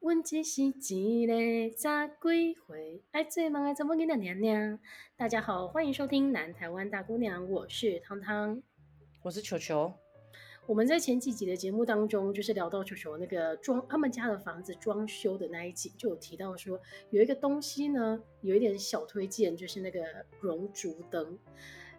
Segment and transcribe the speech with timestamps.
[0.00, 4.78] 阮只是一个十几回，爱做梦爱做梦的娘娘。
[5.14, 8.62] 大家好，欢迎收听南台湾大姑娘，我是汤汤，
[9.22, 9.92] 我是球球。
[10.66, 16.80] 我们在前几集的节目当中，就是聊到球球那个装他们家的房子装修的那一集，就有提到说
[17.10, 20.00] 有一个东西呢，有一点小推荐，就是那个
[20.40, 21.38] 熔烛灯。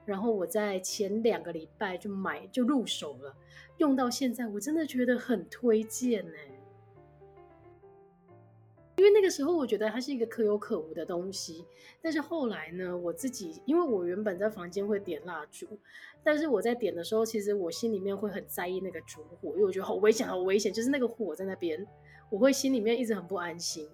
[0.05, 3.37] 然后我在前两个礼拜就买就入手了，
[3.77, 6.31] 用到现在，我真的觉得很推荐呢。
[9.01, 11.65] 因为那个时候我觉得它是一个可有可无的东西，
[12.03, 15.65] 但是后来呢，我自己因为我原本在房间会点蜡烛，
[16.23, 21.83] 但是我在点的时候，其实我心里面会很在意那个烛火，因为我觉得好危险，好危险，就是那个火在那边，
[22.29, 23.89] 我会心里面一直很不安心。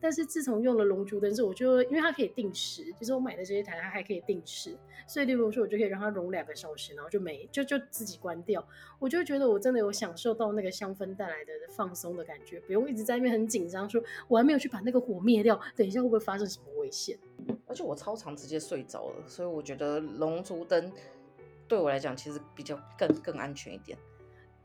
[0.00, 4.76] 但是自从用了龙烛灯之后，我就因为它可以定时，就是我买的这一台它还可以定时，
[5.06, 8.66] 所以例如说我就可以让它融两个小时，然后就没就就自己关掉，
[8.98, 17.18] 我就觉得我真的有享受到那个香氛带来的放松的感觉，不用一直在那边很紧张，说我还没有去把那个火灭掉，等一下会不会发生什么危险？
[17.66, 20.92] 而且我超常直接睡着了，所以我觉得龙烛灯
[21.66, 23.98] 对我来讲其实比较更更安全一点。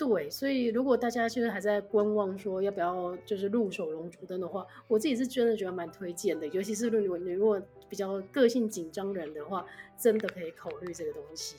[0.06, 6.46] 对，所以如果大家现在还在观望，说要不要就是入手龙珠灯的话，我自己是真的觉得蛮推荐的。
[6.48, 9.66] 尤其是如果你如果比较个性紧张人的话，
[9.98, 11.56] 真的可以考虑这个东西。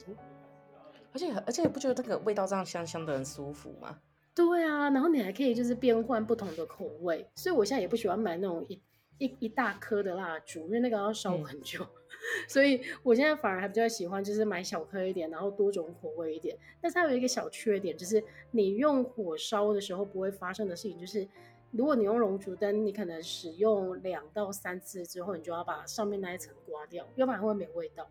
[1.12, 3.98] 而且而且不觉得那个味道这样香香的很舒服吗？
[4.34, 7.26] 对啊，然后你还可以就是变换不同的口味。
[7.36, 8.78] 所以我现在也不喜欢买那种一
[9.18, 11.82] 一一大颗的蜡烛，因为那个要烧很久。
[11.84, 12.00] 嗯
[12.48, 16.56] 所以我现在反而还比较喜欢，就是买小颗一点，然后多种口味一点。
[16.80, 21.28] 但是它有一个小缺点，就是你用火烧的时候不会发生的事情，就是
[21.70, 28.08] 如果你用龙烛灯，你可能使用两到三次之后，你就要把上面那一层刮掉，要不然会没味道。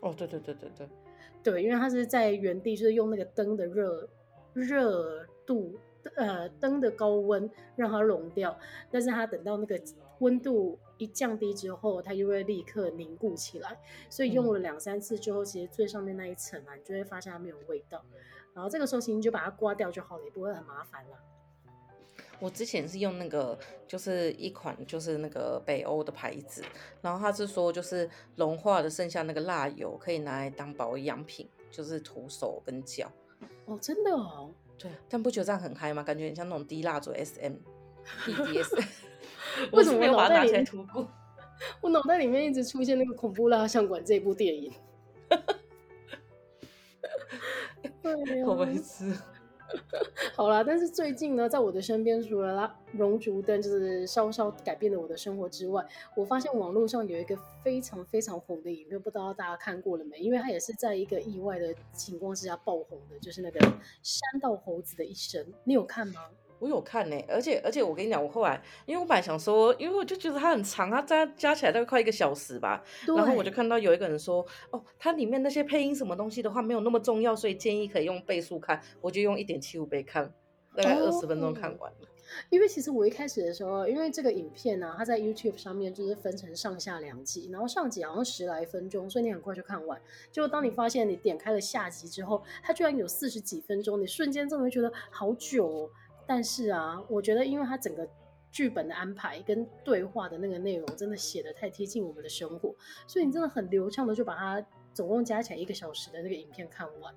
[0.00, 0.88] 哦，对对对对对，
[1.42, 4.08] 对，因为它是在原地，就是用那个灯的热
[4.54, 5.78] 热度，
[6.16, 8.58] 呃，灯的高温让它融掉，
[8.90, 9.78] 但是它等到那个
[10.20, 10.78] 温度。
[11.00, 13.80] 一降低之后，它就会立刻凝固起来。
[14.10, 18.04] 所以用了两三次之后，其实最上面那一层啊，你就会发现它没有味道。
[18.52, 21.16] 然后这个时候，其实你就把它刮掉就好了，也不会很麻烦了。
[22.38, 23.58] 我之前是用那个，
[23.88, 26.62] 就是一款就是那个北欧的牌子，
[27.00, 28.06] 然后他是说就是
[28.36, 33.10] 融化的剩下那个蜡油可以拿来当保养品，就是涂手跟脚。
[33.64, 34.52] 哦，真的哦。
[34.76, 36.02] 对，但不觉得这样很嗨吗？
[36.02, 37.54] 感觉很像那种低蜡烛 SM、
[38.26, 38.84] PDS。
[39.72, 40.66] 为什么我脑袋里面
[41.82, 44.72] 我脑袋里面一直出现那个恐怖蜡像馆这部电影？
[48.02, 49.12] 对，好白痴。
[50.34, 60.18] 好啦，但是最近呢，在我的身边，除了啦熔烛灯就是稍稍改变了我的生活之外，我发现网络上有一个非常非常红的影片，不知道大家看过了没？
[60.18, 63.60] 因为它也是在一个意外的情况之下爆红的，就是那个
[64.02, 66.20] 山道猴子的一生，你有看吗？
[66.60, 72.84] 我有看呢、欸，而且而且我跟你讲，我后来因为我本来想说，因为我就觉得它很长，它加加起来大概快一个小时吧。
[73.06, 78.80] 然后我就看到有一个人说，哦，它里面那些配音什么东西的话没有那么重要，所以建议可以用倍速看。
[79.00, 80.32] 我就用一点七五倍看，
[80.76, 81.98] 大概二十分钟看完了。
[82.02, 82.06] 哦。
[82.48, 90.00] 因为其实我一开始的时候，因为这个影片呢、啊，它在 YouTube 上面就是分成上下两集，然后上集好像十来分钟，所以你很快就看完。
[90.30, 95.90] 结果当你发现你点开了下集之后，它居然有四十几分钟，你瞬间真的会觉得好久哦。
[96.30, 98.08] 但是啊，我觉得因为他整个
[98.52, 102.72] 剧本的安排跟对话的那个内容真的写的太贴近我们的生活，
[103.04, 104.64] 所以你真的很流畅的就把它
[104.94, 107.12] 总共加起来一个小时的那个影片看完。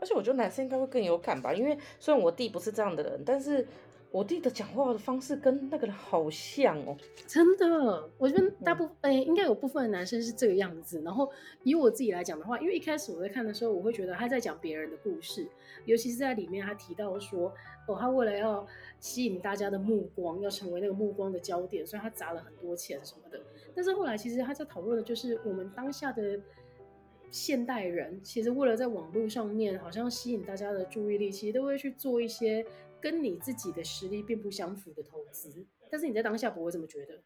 [0.00, 3.68] 而且我觉得男生应该会更有感吧，因为虽然我弟不是这样的人，但是。
[4.12, 6.96] 我弟的讲话的方式跟那个人好像哦，
[7.28, 11.00] 真的，我觉得大部分哎、嗯欸，应该有部分的男生是这个样子。
[11.02, 11.30] 然后
[11.62, 15.46] 以我自己来讲的话，因为一开始我在看的时候，我会觉得他在讲别人的故事，
[15.84, 17.54] 尤其是在里面他提到说，
[17.86, 18.66] 哦，他为了要
[18.98, 23.40] 吸引大家的目光，要成为那个目光的焦点，所以他砸了很多钱什么的。
[23.76, 26.36] 但是后来其实他在讨论的就是我们当下的
[27.30, 32.66] 现代人，其实为了在网络上面好像吸引大家的注意力，其实都会去做一些。
[33.00, 37.20] 跟你自己的实力并不相符的投资，但是你在当下不会这么觉得。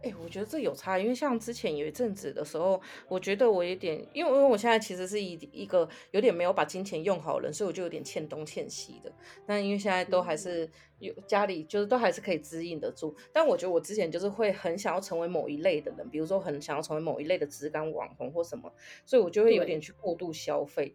[0.00, 9.12] 哎、欸，我觉得这有差，因为像之前有一阵子的时候，我觉得我有点，因为因为我现在其实是一一个有点没有把金钱用好的人，所以我就有点欠东欠西的。
[9.44, 10.70] 但因为现在都还是
[11.00, 13.12] 有家里，就是都还是可以支应得住。
[13.32, 18.72] 但我觉得我之前就是会很想要成为某一类的人，比如说很想要成为某一类的质感网红或什么，
[19.04, 20.94] 所以我就会有点去过度消费。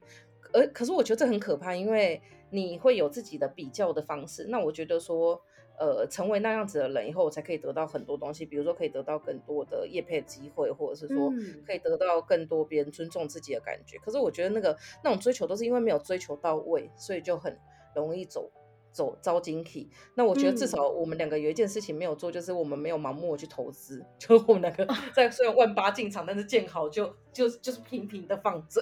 [0.53, 2.21] 而可是我觉得这很可怕，因为
[2.53, 4.45] 你会有自己的比较的方式。
[4.49, 5.41] 那我觉得说，
[5.79, 11.31] 呃，成为那样子的人以后，我才可以得到很多东西，比如说可以得到更多的业配机会，或者是说
[11.65, 13.97] 可以得到更多别人尊重自己的感觉。
[13.97, 17.57] 可是我觉得那个那种追求都是因为没有追求到位，所以就很
[17.95, 18.51] 容易走
[18.91, 19.89] 走招金体。
[20.13, 28.79] 那我觉得至少我们两个有一件事情没有做，嗯、就是我们没有盲目的去投资， 就我们两个在虽然万八进场，但是见好就就就是平平的放着。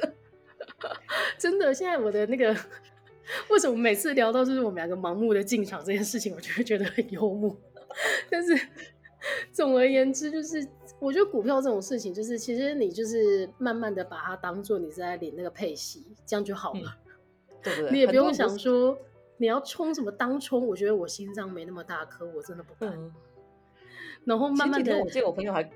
[1.40, 2.56] 真的，现在我的那个
[3.50, 7.56] 为什么每次聊到就是我们两个盲目的进场这件事情，我就会觉得很幽默。
[8.30, 8.58] 但是
[9.52, 10.66] 总而言之，就是
[11.00, 17.92] 我觉得股票这种事情，就是其实你就是慢慢的把它当做你是在领那个配息，这样就好了，嗯、对不对？
[17.92, 18.98] 你也不用想说
[19.38, 22.94] 你要冲什么当冲，我觉得我心脏没那么大颗，我真的不敢。
[22.94, 23.14] 嗯、
[24.26, 25.70] 然后慢慢的，我记得我朋友还。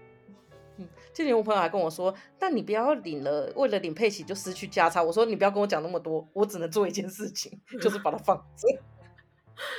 [0.78, 5.02] 嗯，今年我朋友还跟我说，但你不要领了，为了领佩奇就失去价差。
[5.02, 8.68] 我说你不要跟我讲那么多，我只能做一件事情，就是把它放着。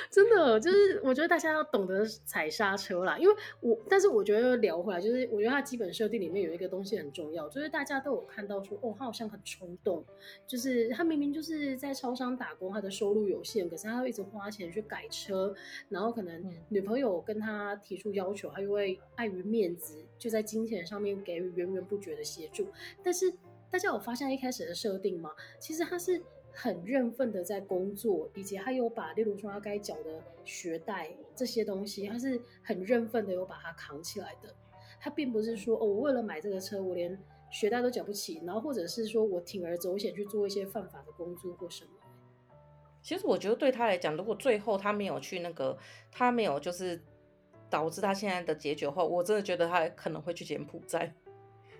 [0.09, 10.03] 真的就是，我觉得大家要懂得踩刹车啦，因为我，但是我觉得聊回来，就是我觉得它基本设定里面有一个东西很重要，就是大家都有看到说，哦，他好像很冲动，
[10.47, 15.53] 就是他明明就是在超商打工，他的收入有限，可是他要一直花钱去改车，
[15.89, 22.67] 然后可能女朋友跟他提出要求，他就会碍于面子，就在金钱上面给予源源不绝的协助。
[23.03, 23.31] 但是
[23.69, 25.31] 大家有发现一开始的设定吗？
[25.59, 26.21] 其实他是。
[26.59, 34.51] 很认份的在工作，以及他有把，例如说他该缴的学贷这些东西，他是很认份的有把它扛起来的。
[34.99, 37.15] 他并不是说哦，我为了买这个车，我连
[37.51, 41.91] 学贷都缴不起，然后或者是说我铤而走险去做一些犯法的工作或什么。
[43.03, 45.77] 其实我觉得对他来讲，如果最后他没有去那个，
[46.11, 46.99] 他没有就是
[47.69, 51.13] 导致他现在的结局的话，我真的觉得他可能会去柬埔寨。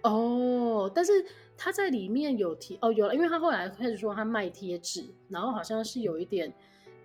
[0.09, 1.11] 哦，但是
[1.57, 6.53] 他在里面有提哦，有了，因为他后来开始说他卖贴纸，然后好像是有一点，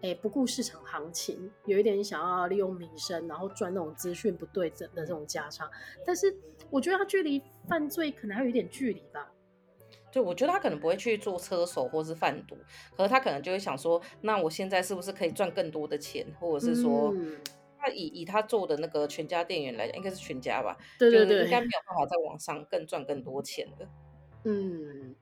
[0.03, 5.69] 哎，不顾市场行情，有一点想要利用名声，然后赚那种资讯不对等的这种价差。
[6.07, 6.35] 但是
[6.71, 9.33] 我觉得他距离犯罪可能还有一点距离吧。
[10.11, 12.57] 就我觉得他可能不会去做车手或是贩毒，
[12.97, 17.13] 可是他可能就会想说，那我现在是不是可以赚更多的钱，或者是说。
[17.17, 17.37] 嗯
[17.83, 20.79] 他以以他做的那个全家店员来讲，应该是全家吧？
[20.99, 23.89] 对对对，应该没有办法在网上更赚更多钱的。
[24.45, 25.15] 嗯，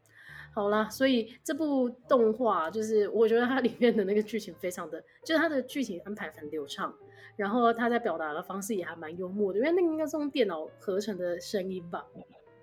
[0.55, 6.95] 好啦，所以这部动画就是我觉得它里面的那个剧情非常的，就是它的剧情安排很流畅，
[7.37, 12.06] 然后他在表达的方式也还蛮幽默的，因为那个应该是用电脑合成的声音吧。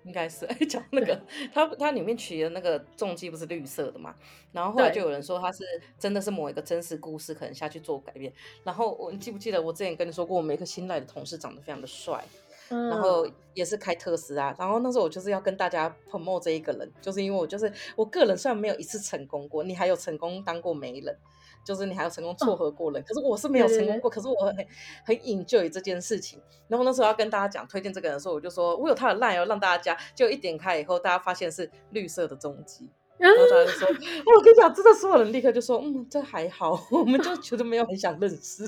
[0.08, 1.20] 应该是哎， 讲那个
[1.52, 4.14] 它它里面取的那个重机不是绿色的嘛？
[4.52, 5.62] 然后后来就有人说它是
[5.98, 8.32] 真的是某一个真实故事，可能下去做改变。
[8.64, 12.24] 然后我你记不记得我之前跟你说过，我们一个新来的同事长得非常的帅，
[12.70, 14.54] 嗯、然后也是开特斯拉。
[14.58, 21.16] 然后那时候我就是要跟大家 promote 这一个人，就是因为我就是我个人虽然没有一次成功过，你还有成功当过媒人。
[21.64, 23.92] 就是你还有成功撮合过人，哦、可是我是没有成功过。
[23.92, 24.56] 对对对，可是我很
[25.04, 26.40] 很 enjoy 这件事情。
[26.66, 29.98] 然后那时候要跟大家讲推荐这个人的时候，我就说我有他的 line 要让大家加。
[30.14, 32.88] 就一点开以后，大家发现是绿色的重机，
[33.18, 33.88] 然后大家就说：
[34.34, 38.64] “我跟你讲，真的所有人立刻就说，嗯，这还好。”我们就觉得没有很想认识。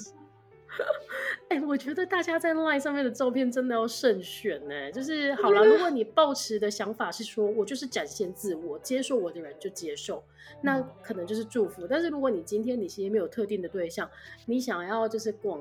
[1.49, 4.93] 哎、欸，我觉得大家在 LINE 上面的照片真的要慎选呢。
[4.93, 10.23] 就是好了， 如果你抱持的想法是说我就是展现自我，接受我的人就接受，
[10.63, 11.87] 那可能就是祝福。
[11.89, 14.09] 但是如果你今天你其实没有特定的对象，
[14.47, 15.61] 你想要就是广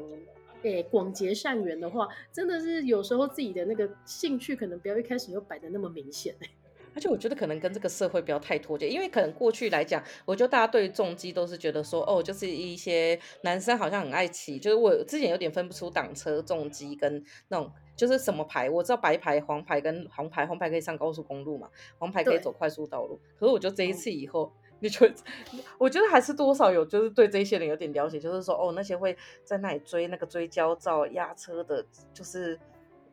[0.61, 6.35] 诶广结善缘的话，真的是有时候自己的那个兴趣可能不要一开始就摆的那么明显。
[6.94, 23.19] 而且我觉得可能跟这个社会不要太脱节，因为可能过去来讲，我觉得大家对重机都是觉得说，哦，就是一些男生好像很爱骑，就是我之前有点分不出挡车重机跟那种就是什么牌，我知道白牌、黄牌跟红牌，红牌可以上高速公路嘛，黄牌可以走快速道路。
[23.39, 25.13] 可是我觉得这一次以后，嗯、你觉得，
[25.77, 32.60] 我觉得还是多少有就是对这些人有点了解，就是说，哦，那些会在那里追那个追焦照压车的，就是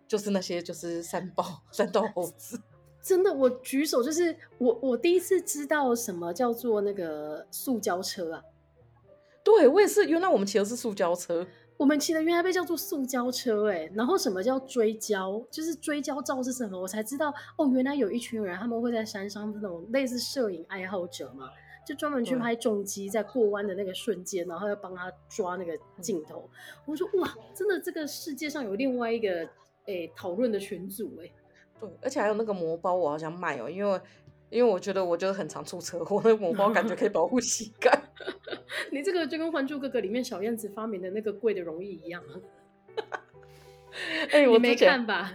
[0.07, 2.61] 就是那些就是三包 三道猴子。
[3.07, 8.43] 真的，我举手就是我，我第一次知道什么叫做那个塑胶车啊！
[9.45, 11.47] 对，我也是，原来我们骑的是塑胶车，
[11.77, 13.89] 我们骑的原来被叫做塑胶车哎。
[13.95, 15.41] 然后什么叫追焦？
[15.53, 16.77] 就是追焦照是什么？
[16.77, 21.49] 我才知道哦，原来有一群人他们会在山上那种类似摄影爱好者嘛，
[21.87, 26.51] 就专门去拍重机在过弯的那个瞬间，然后要帮他抓那个镜头。
[26.85, 29.49] 我说哇，真的这个世界上有另外一个
[29.85, 31.31] 诶讨论的群组哎。
[31.81, 34.01] 对，而且还有那个膜包，我好想买哦，因为
[34.51, 37.91] 因为我觉得我就是很常出车祸，那个膜包感觉可以保护膝盖。
[38.93, 42.33] 你这个就跟《还珠格格》里面小燕子发明的那个贵的容易一样啊。
[44.31, 45.33] 哎、欸，我没看吧？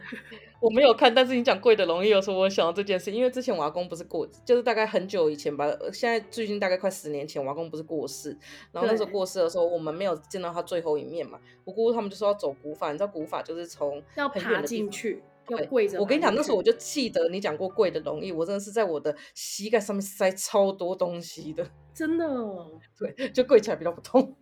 [0.60, 8.38] 我没有看，但是你讲贵的容易有时候，我想到这件事，因为之前我阿公不是过，就是大概很久以前吧，现在最近大概快十年前，我阿公不是过世，
[8.72, 11.40] 然后那时候过世的时候，我们没有见到他最后一面嘛。
[11.66, 15.24] 我姑姑他们就说要走古法，你知道古法就是从要爬进去。
[15.46, 22.80] 跪着，我跟你讲，那时候我就记得你讲过跪的容易，我真的是在我的膝盖上面塞超多东西的， 真的哦。
[22.98, 24.36] 对，就跪起来比较不痛。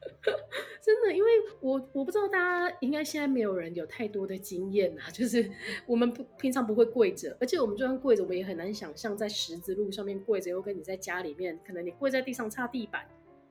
[0.80, 5.50] 真的，因为我我不知道大家应该现在没有人有太多的经验啊，就是
[5.86, 13.06] 我们不平常不会跪着，而且我们就算跪着，我们也很难想象在十字路上面跪着，又跟你在家里面，可能你跪在地上擦地板，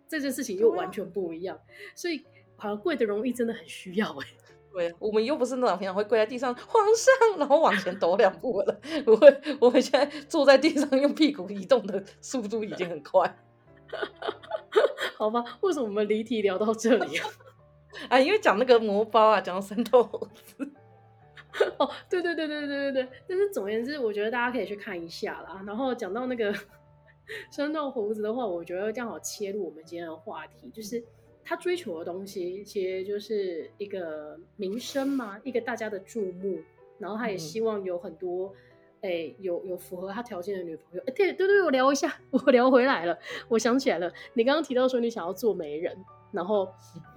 [0.07, 1.57] 这件事情又完全不一样。
[1.57, 1.61] 啊、
[1.95, 2.23] 所以
[2.55, 4.33] 好像跪的容易真的很需要哎、欸。
[4.71, 8.79] 对，我们又不是那种平常会跪在地上，皇上，然后往前走两步了。
[9.03, 13.37] 不会，我们现在坐在地上，用屁股移动的速度已经很快。
[15.17, 17.27] 好吧，为什么我们离题聊到这里啊？
[18.09, 20.71] 啊，因为讲那个魔包啊，讲到山道猴子。
[21.79, 23.09] 哦，对对对对对对对。
[23.27, 25.63] 但是总而言之，我觉得大家可以去看一下啦。
[25.65, 26.53] 然后讲到那个
[27.51, 31.03] 山道猴子的话，我觉得刚好切入我们今天的话题，就是
[31.47, 36.59] 他追求的东西，其实就是一个名声嘛，一个大家的注目。
[36.99, 38.53] 然后他也希望有很多。
[39.01, 41.03] 哎，有有符合他条件的女朋友。
[41.05, 43.15] 哎，对对对，我聊一下，我聊回来了，
[43.47, 45.95] 我想起来了，你刚刚提到说你想要做媒人，
[46.31, 46.67] 然后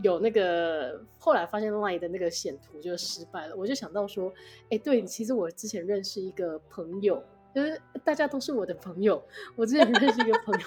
[0.02, 4.30] 有那个后来发现 LINE 的那个显图就失败了，我就想到说，
[4.68, 9.20] 哎，对，其实我之前认识一个朋友，就是大家都是我的朋友，
[9.56, 10.66] 我之前认识一个朋友。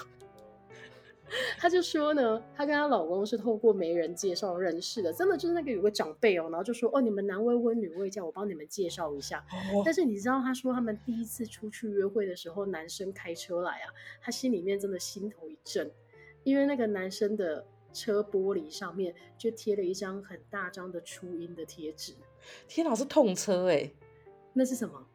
[1.58, 9.44] 她就说呢，她跟她老公是透过媒人介绍认识的，真的就是那个有个长辈哦，然后就说哦，你们男未婚女未嫁，我帮你们介绍一下。
[9.74, 15.90] 哦、但是你知道，她说他们第一次出去约会的时候，男生开车来啊，她心里面真的心头一震，
[16.42, 22.14] 因为那个男生的车玻璃上面就贴了一张很大张的初音的贴纸。
[22.68, 23.90] 天哪，是痛车哎，
[24.52, 25.06] 那是什么？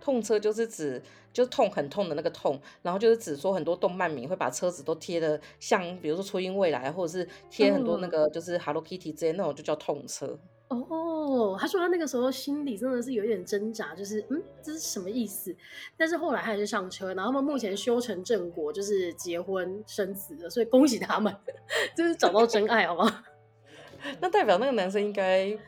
[0.00, 1.02] 痛车就是指
[1.32, 10.38] 就是痛很痛的那个痛，然后就是指说很多动漫迷会把车子都贴的像，比如说初音未来，或者是贴很多那个就是 Hello Kitty 之类那种，就叫痛车。
[10.68, 15.54] 哦，他说他那个时候心里真的是有点挣扎，就是嗯，这是什么意思？
[15.98, 21.34] 但是后来还是上车，然后他们目前修成正果，就是结婚生子了，所以恭喜他们，
[21.94, 23.24] 就是找到真爱，好吗？
[24.20, 25.58] 那代表那个男生应该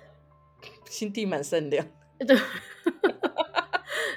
[0.88, 1.86] 心地蛮善良。
[2.26, 2.34] 对。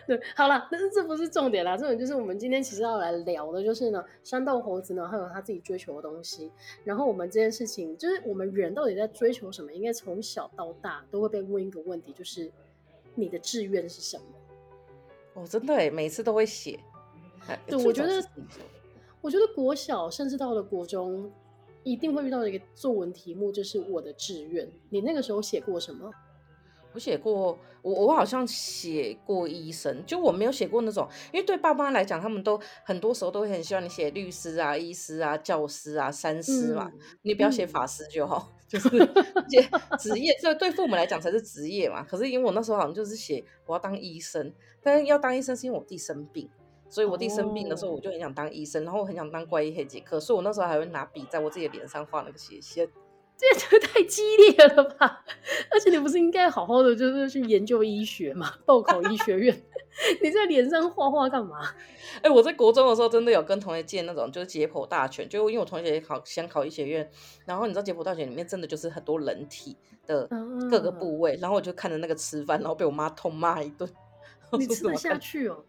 [0.08, 6.50] 对，好了，但是这不是重点啦，重点就是我们今天其实要来聊的，就是呢，山道猴子呢，还有他自己追求的东西。
[6.86, 9.74] 然后我们这件事情，就是我们人到底在追求什么？
[9.74, 12.50] 应该从小到大都会被问一个问题，就是
[13.16, 14.24] 你的志愿是什么？
[15.34, 16.80] 哦，真的哎，每次都会写。
[17.66, 18.24] 对，我觉得，
[19.20, 21.30] 我觉得国小甚至到了国中，
[21.84, 24.70] 一定会遇到一个作文题目，就是我的志愿。
[24.90, 26.10] 你那个时候写过什么？
[26.98, 38.90] 我写过，我我好像写过医生，就我没有写过那种，因为对爸妈来讲，他们都很多时候都会很希望你写律师啊、医师啊、教师啊、三师嘛，嗯、你不要写法师就好，嗯、 就是
[39.48, 42.02] 写职业，这对父母来讲才是职业嘛。
[42.02, 44.52] 可是因为我那时候好像就是写我要当医生，
[44.82, 46.50] 但是要当医生是因为我弟生病，
[46.90, 52.90] 所以我弟生病的时候我就很想当医生，然后我很想当怪医黑杰克，所以我那时候还会拿笔在我自己的脸上画那个斜线。
[53.38, 55.24] 这也太激烈了吧！
[55.70, 59.64] 而且你不是应该好好的就是去研究医学嘛，报考医学院？
[60.22, 61.60] 你在脸上画画干嘛？
[62.18, 67.08] 哎、欸，我在国中的时候真的有跟同学借那种就是解剖大全，就因为我同学也考想考医学院，
[67.46, 69.78] 然后你知道解剖大全里面真的就是很多人体
[70.08, 70.28] 的
[70.70, 73.88] 各个部位，嗯、然后我就看着那个吃饭，然后被我妈痛骂一顿。
[74.58, 75.64] 你吃得下去哦？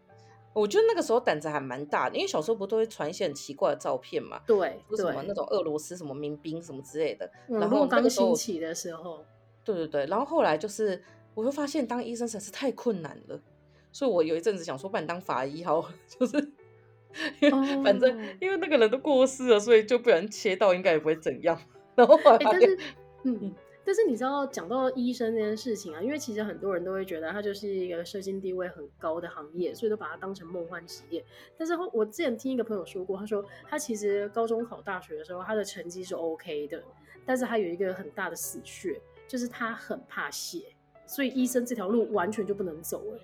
[0.54, 4.40] 我觉得那个时候胆子还蛮大的，因为小时候不都会传一些很奇怪的照片嘛？
[4.46, 7.30] 对，什么那种俄罗斯什么民兵什么之类的。
[7.48, 9.24] 嗯、然后刚兴起的时候，
[9.62, 10.06] 对对对。
[10.06, 11.00] 然后后来就是，
[11.34, 13.40] 我就发现当医生实在是太困难了，
[13.92, 15.88] 所以我有一阵子想说，不然当法医好，
[16.18, 16.38] 就是
[17.40, 21.56] 因为反正、哦、因为那个人都过世了，所以就不然切到应该也不会怎样。
[21.94, 22.78] 然后后来发现，欸、
[23.24, 23.54] 嗯。
[23.88, 31.24] 但是你知道，讲到医生这件事情啊，因为其实很多人都会觉得他就是一个社经地位很高的行业，所以都把它当成梦幻职业。
[31.56, 36.84] 但是我之前听一个朋友说过，他说他其实高中考大学的时候，他的成绩是 OK 的，
[37.24, 40.64] 但是他有一个很大的死穴，就是他很怕血，
[41.06, 43.02] 所以医生这条路完全就不能走。
[43.14, 43.18] 哎，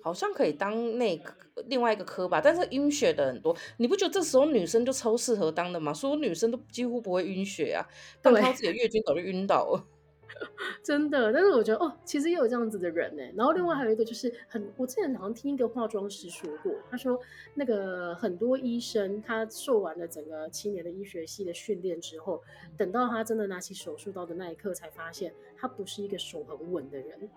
[0.00, 1.34] 好像可以当那个
[1.66, 5.92] 另外一个科吧，但是晕血的很多，你不觉得这时候女生就超适合当的吗？
[5.92, 7.86] 所有女生都几乎不会晕血啊，
[8.22, 9.84] 当她自己的月经早就晕倒了。
[10.82, 13.22] 真的，但是我觉得哦，其实也有这样子的人呢。
[13.34, 17.18] 然后另外还有一个就是很，我之前好像听一个化妆师说过，他说
[17.54, 22.42] 那个很多医生他受完了整个七年的医学系的训练之后，
[22.76, 27.28] 等到他真的拿起手术刀的那一刻，才发现他不是一个手很稳的人。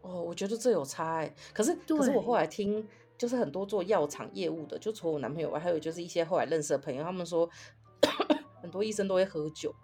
[0.00, 1.34] 哦，我觉得这有差哎。
[1.52, 2.86] 可是，可是我后来听，
[3.16, 7.48] 就是很多做药厂业务的，就除了我男朋友外，还有就是一些后来认识的朋友，他们说
[8.62, 9.74] 很多医生都会喝酒。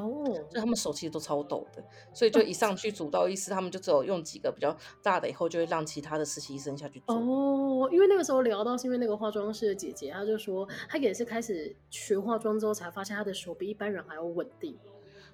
[0.00, 7.16] 哦，所以他们手其实都超抖的，所以就一上去主刀医师，他们就只有用几个比较大的，以后就会让其他的实习医生下去做。
[7.16, 14.76] 哦，因为那个时候聊到是因为那个化妆师的姐姐，她就说她也是开始学化妆之后才发现她的手比一般人还要稳定。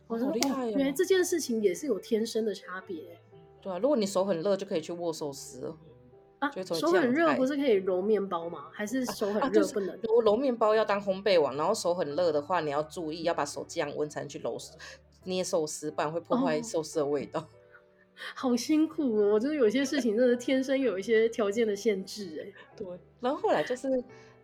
[0.06, 0.72] 我说、厉害、哦！
[0.76, 3.18] 原来这件事情也是有天生的差别。
[3.62, 5.76] 对啊，如果你手很热，就可以去握寿司了。
[6.38, 8.66] 啊，手很热不是可以揉面包吗？
[8.72, 9.90] 还是手很热不能？
[9.90, 14.56] 啊啊就是、揉揉面包要当烘焙网，然后手很热的话，你要注意要把手降温才能去揉
[15.24, 17.40] 捏寿司，不然会破坏寿司的味道。
[17.40, 17.48] 哦、
[18.34, 19.32] 好辛苦哦！
[19.32, 22.52] 我觉得有些事情真的天生有一些条件的限制哎。
[22.76, 22.86] 对，
[23.20, 23.88] 然后后来就是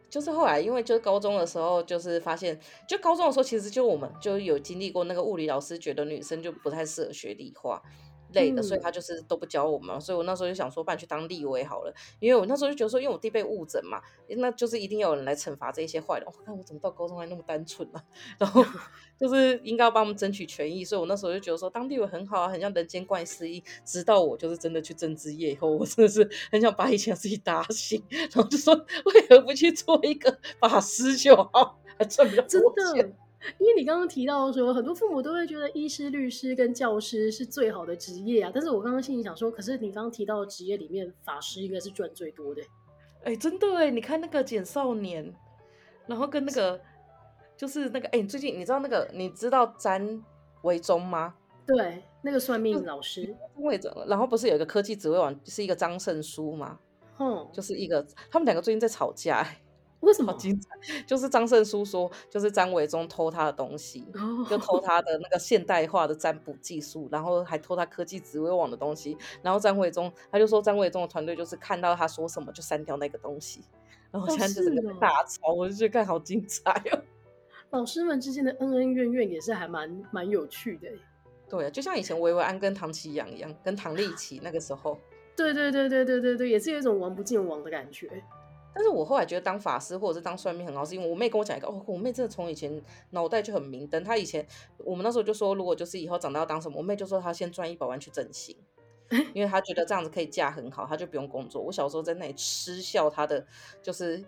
[0.08, 7.82] 就是后来，因为就是高中的时候，就是发现，就高中的时候，其实就我们就有经历过那个物理老师觉得女生就不太适合学理化。
[8.32, 14.00] 累的，所以他就是都不教我们，嗯、所以我那时候就想说，不然去当立委好了，因为我那时候就觉得说，因为我弟被误诊嘛，
[14.38, 16.26] 那就是一定要有人来惩罚这些坏人。
[16.26, 18.04] 我、哦、看我怎么到高中还那么单纯啊，
[18.38, 18.64] 然后
[19.18, 23.62] 就是应该要帮我们争取权益，所以我那时候就觉得说，当立委很好啊，很像人间怪事一。
[23.84, 33.02] 直到我就是真的去政治业以后，我真的是很想把以前自己打醒， 然后就说，为何不去做一个法师就好，还赚比较多钱。
[33.02, 33.16] 真的
[33.58, 38.50] 因为你刚刚提到说，很多父母都会觉得医师、律师跟教师是最好的职业啊。
[38.52, 42.62] 但是我刚刚心里想说，可是你刚刚提到的职业里面，法师应该是赚最多的。
[43.22, 45.34] 哎、欸，真的哎，你看那个简少年，
[46.06, 46.80] 然后跟那个
[47.56, 50.22] 就是那个哎、欸，最近你知道那个你知道詹
[50.62, 51.34] 维忠吗？
[51.66, 53.34] 对，那个算命老师。
[53.56, 56.78] 维忠，然后不是有一个科技职位网，是一个张胜书吗？
[57.18, 59.46] 嗯，就是一个他们两个最近在吵架。
[60.00, 60.32] 为什么？
[60.32, 60.68] 好精彩！
[61.06, 64.48] 就是张胜书说，就是张伟忠偷他的东西，oh.
[64.48, 69.16] 就偷他的那个现代化的占卜技术，然后还偷他科技指挥网的东西。
[69.42, 73.62] 然后张伟忠他就说，张伟忠的团队就是看到他说什么就删掉那个东西。
[74.10, 77.02] 然后现在就是个大吵，oh, 我就觉得看好精彩哦。
[77.70, 80.88] 老师们之间的恩恩怨怨也是还蛮蛮有趣的。
[81.48, 84.98] 对啊，就像以前维维安跟唐奇阳一样，跟唐立奇那个时候。
[85.36, 88.22] 对对对对对对对，也是有一种王不见王的感觉。
[88.74, 94.02] 但是我后来觉得当法师或者是当算命很好，是因为我妹跟我讲一个哦，我妹真的从以前脑袋就很明灯。
[94.04, 94.46] 她以前
[94.78, 98.56] 我们那时候就说，如果就是以后长大要当什么，我妹就说她先赚一百万去整形，
[99.34, 101.60] 因为她觉得这样子可以嫁很好，她就不用工作。
[101.62, 103.46] 我小时候在那里嗤笑她的，
[103.82, 104.24] 就是。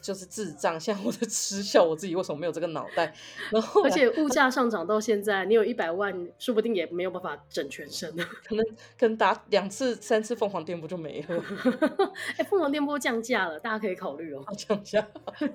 [0.00, 3.12] 就是智障，现在我在嗤笑我自己为什么没有这个脑袋。
[3.50, 8.10] 然后，而且物价上涨到现在，你有一百万，说不定也没有办法整全身。
[8.16, 8.64] 可能
[8.98, 11.44] 可能打两次、三次凤凰电波就没了。
[12.36, 14.44] 哎、欸，凤凰电波降价了，大家可以考虑哦。
[14.56, 15.06] 降价，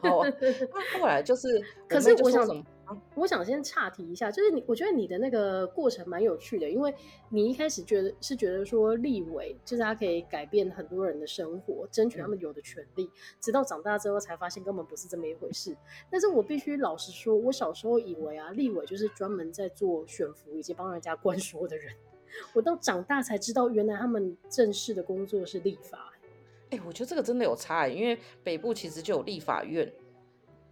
[0.02, 0.30] 好啊。
[1.00, 1.48] 后来就是，
[1.88, 2.64] 可是我想。
[3.16, 6.94] 我想先岔题一下，就是你，我觉得你的那个过程蛮有趣的，因为
[7.30, 15.76] 你一开始觉得是觉得说立委就是他可以改变很多人的生活，争取他们有的权利，嗯，直到长大之后才发现根本不是这么一回事。
[16.10, 21.94] 但是我必须老实说，我小时候以为啊，立委就是专门在做选服以及帮人家关说的人，
[22.54, 26.14] 我到长大才知道，原来他们正式的工作是立法。
[26.70, 29.92] 哎，我觉得这个真的有差，因为北部其实就有立法院。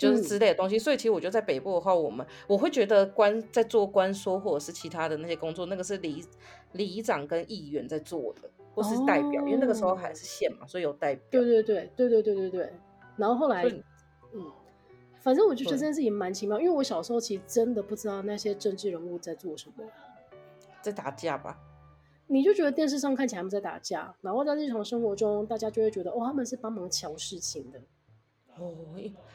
[0.02, 6.24] 就是之类的东西，所以其实我觉得在北部的话，我们我会觉得官在做官说或者是其他的那些工作，那个是里
[6.72, 11.24] 里长跟议员在做的，或是代表，哦，因为那个时候还是县嘛，所以有代表。
[11.30, 12.74] 对对对对对对对对。
[13.18, 13.64] 然后后来，
[14.34, 14.52] 嗯，
[15.20, 19.86] 反正我就觉得这件事情蛮奇妙，因为我小时候其实真的不知道那些政治人物在做什么，
[20.82, 21.60] 在打架吧？
[22.28, 27.80] 你就觉得电视上看起来他们在打架，然后在日常生活中，大家就会觉得哦，他们是帮忙瞧事情的。
[28.58, 28.74] 哦，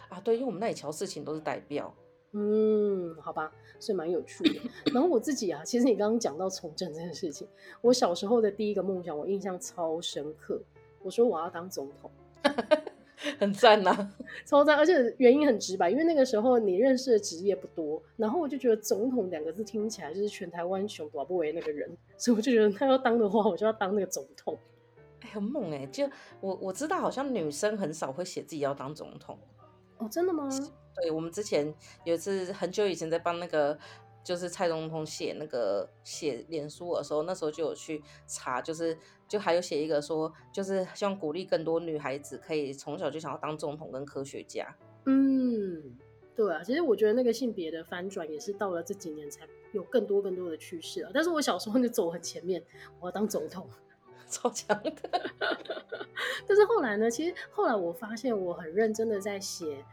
[0.09, 1.93] 啊，对，因为我们那里乔事情都是代表，
[2.33, 4.61] 嗯，好吧，所以蛮有趣的。
[4.93, 7.47] 然后我自己啊，其实你刚刚讲到从政这件事情，
[7.81, 10.61] 我小时候的第一个梦想，我印象超深刻。
[11.03, 12.11] 我说我要当总统，
[13.39, 24.59] 很赞呐、 啊，超赞，而且原因很直白，因为那个时候你认识的职业不多，然后我就觉得总统两个字听起来就是全台湾熊多不为那个人，所以我就觉得他要当的话，我就要当那个总统。
[25.27, 25.87] 很猛哎、欸！
[25.89, 26.09] 就
[26.41, 29.39] 我我知道，好像女生很少会写自己要当总统
[29.99, 30.49] 哦，真的吗？
[30.95, 33.79] 对，我们之前有一次很久以前在帮那个
[34.25, 38.97] 就是蔡总统写那个写脸书的时候，那时候就有去查，就是
[39.29, 44.75] 就还有写一个说，就是希望鼓励更多女孩子可以从小就想要当总统跟科学家。
[45.05, 45.97] 嗯，
[46.35, 51.11] 对啊，其实我觉得那个性别的翻转也是到了这几年才有更多更多的趋势啊。
[51.15, 52.63] 但是我小时候就走很前面，
[53.01, 53.69] 我要当总统。
[54.29, 54.93] 超强的，
[56.47, 57.11] 但是后来呢？
[57.11, 59.85] 其实后来我发现，我很认真的在写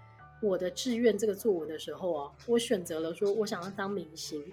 [0.42, 4.44] 我的志愿这个作文的时候啊，我选择了说我想要当明星。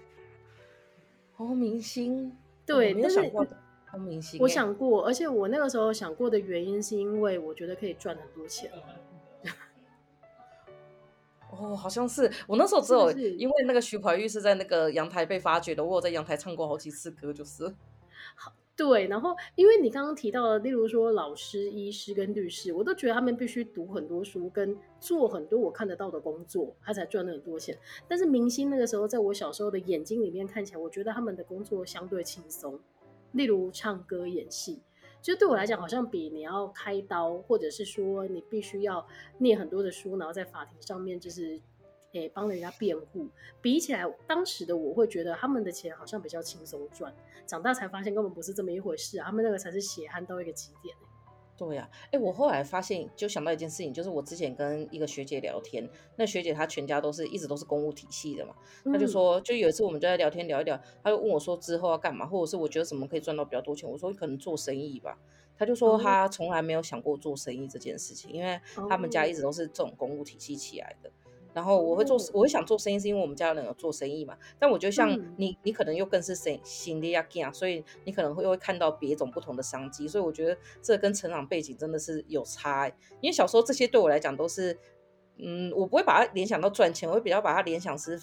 [1.37, 3.47] 哦，明星，对，没有想过
[3.91, 4.39] 当明星。
[4.43, 8.71] 我想过，而且我那个时候想过的原因是因为我觉得可以赚很多钱。
[11.51, 17.75] 哦， 哦，好像是我那时候只有因为那个徐怀钰是在那个阳台被发掘的，我有在阳台唱过好几次歌，就是。
[18.81, 27.77] 对，然后因为你刚刚提到的，例如说老师、医师跟律师，我都觉得他们必须读很多书，跟做很多我看得到的工作，他才赚了很多钱。
[28.09, 32.81] 但是明星那个时候，在我小时候的眼睛里面看起来，我觉得他们的工作相对轻松，
[33.33, 34.81] 例如唱歌、演戏。
[35.21, 41.61] 就对我来讲，好像比你要开刀，或者是说你必须要念很多的书，然后在法庭上面就是，
[42.13, 43.29] 诶，帮人家辩护，
[43.61, 47.15] 比起来，当时的我会觉得他们的钱好像比较轻松赚。
[47.47, 50.97] 长大才发现根本不是这么一回事啊，他们那个才是血汗到一个极点。
[51.57, 65.19] 对呀、啊，哎，我后来发现，就想到一件事情，就是我之前跟一个学姐聊天，那学姐她全家都是一直都是公务体系的嘛，她就说，就有一次我们就在聊天聊一聊，她就问我说之后要干嘛，或者是我觉得什么可以赚到比较多钱，我说可能做生意吧，
[65.57, 71.11] 她就说她从来没有想过做生意这件事情，因为他们家一直都是这种公务体系起来的。
[71.53, 74.37] 然后我会做，我会想做生意，是因为我们家人有做生意嘛。
[74.59, 80.07] 但我觉得像你，你可能又更是生新的呀，所以你可能会又会看到别种不同的商机。
[80.07, 82.89] 所以我觉得这跟成长背景真的是有差。
[83.21, 84.79] 因为小时候这些对我来讲都是，
[85.39, 88.21] 嗯，我不会把它联想到赚钱，我会比较把它联想是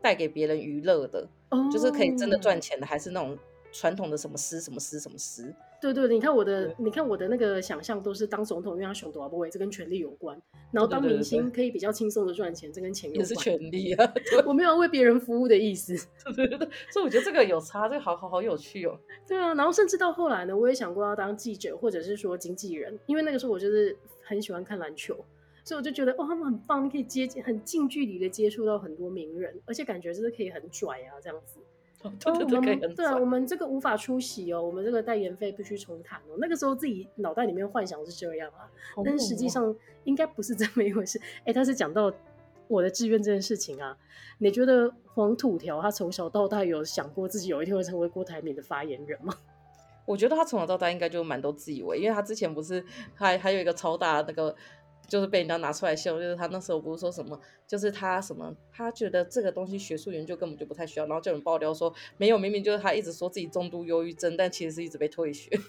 [0.00, 1.28] 带给别人娱乐的，
[1.72, 3.36] 就是可以真的赚钱的，还是那种
[3.72, 5.54] 传统的什么师什么师什么师。
[5.92, 10.40] 对对，你看我的，你看我的那个想象都是当总统，因为他选多少位，这跟权力有关。
[10.70, 13.20] 然后当明星可以比较轻松的赚钱，这跟钱有关。
[13.20, 14.14] 也是权力啊，
[14.46, 15.94] 我没有为别人服务的意思。
[16.34, 18.98] 对对对，所以我觉得这个有差，这个好好好有趣哦。
[19.28, 25.14] 对啊，然后甚至到后来呢，我也想过要当记者，或者是说经纪人，因为那个时候我就是很喜欢看篮球，
[25.64, 31.60] 所以我就觉得哇，他们很棒，你可以接很近距离的接触到很多名人，而且感觉就是可以很拽啊，这样子。
[32.20, 36.36] 对对对，哦、对啊，我们这个无法出席哦，我们这个代言费必须重谈哦。
[36.38, 41.20] 那个时候自己脑袋里面幻想是这样啊，哦、但是实际上应该不是这么一回事。
[41.44, 42.12] 哎，他是讲到
[42.68, 43.96] 我的志愿这件事情啊，
[44.38, 49.34] 你觉得黄土条他从小到大有想过自己有一天会成为郭台铭的发言人吗？
[50.06, 54.54] 我觉得他从小到大应该就蛮多自以为，因为他之前不是还还有一个超大那个。
[55.06, 65.50] 就是被人家拿出来秀，就是他那时候不是说什么，就是他什么，他觉得这个东西学术研究根本就不太需要，然后就有人爆料说没有，明明就是他一直说自己重度忧郁症，但其实是一直被退学。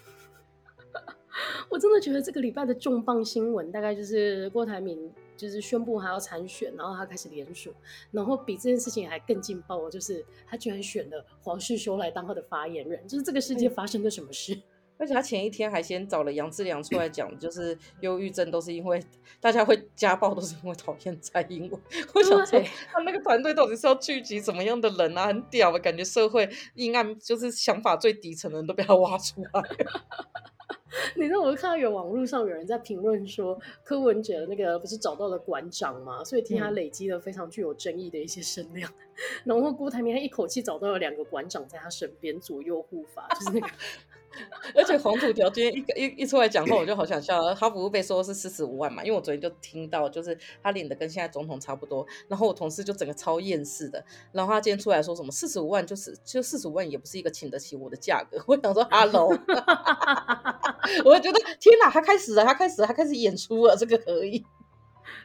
[1.68, 7.74] 我真的觉得这个礼拜的重磅新闻大概就是郭台铭就是宣布他要参选，然后他开始连署，
[8.10, 14.54] 然后比这件事情还更劲爆，就是他居然选了黄世修来当他的发言人，就是这个世界发生了什么事？
[14.54, 14.62] 嗯
[14.98, 19.02] 而且他前一天还先找了杨志良出来讲，就是忧郁症都是因为
[19.40, 21.80] 大家会家暴，都是因为讨厌蔡英文。
[22.14, 22.60] 我想说，
[22.92, 25.26] 他那个团队到底是要聚集什么样的人啊？
[25.26, 29.50] 很屌的感觉，社会阴暗就是想法最底层的人都被他挖出来。
[31.14, 38.90] 你知道，我看到有网络上有人在评论说，柯文哲那个不是找到了馆长嘛，所以替他累积了非常具有争议的一些声量。
[38.90, 38.96] 嗯、
[39.44, 43.68] 然后郭台铭他一口气找到了两个馆长在他身边左右护法，就是那个。
[44.74, 47.54] 而且黄土条今天一一一出来讲话，我就好想笑。
[47.54, 49.02] 他不是被说是四十五万嘛？
[49.04, 52.06] 因为我昨天就听到，就是他领的跟现在总统差不多。
[52.28, 54.04] 然后我同事就整个超厌世的。
[54.32, 58.42] 然后他今天出来说什么四十五万，就是就四十五万也不是一个请得起我的价格。
[58.46, 59.28] 我想说， Hello，
[61.04, 64.44] 我觉得天哪，他开始了，他开始了，他开始演出了，这个可以，